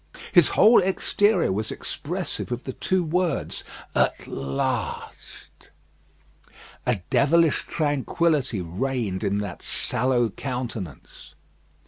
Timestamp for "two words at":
2.73-4.25